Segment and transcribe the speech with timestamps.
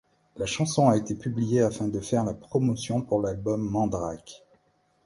[0.35, 4.43] La chanson a été publiée afin de faire de la promotion pour l'album Mandrake.